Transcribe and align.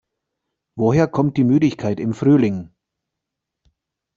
Woher 0.75 1.07
kommt 1.07 1.37
die 1.37 1.43
Müdigkeit 1.43 1.99
im 1.99 2.15
Frühling? 2.15 2.71